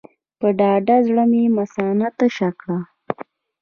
په 0.39 0.47
ډاډه 0.59 0.97
زړه 1.07 1.23
مې 1.31 1.43
مثانه 1.57 2.07
تشه 2.17 2.49
کړه. 2.59 2.77